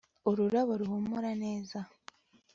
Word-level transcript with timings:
ururabo 0.29 0.71
ruhumura 0.81 1.31
neza 1.43 1.79